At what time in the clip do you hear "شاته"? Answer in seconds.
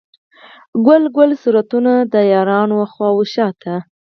3.33-3.75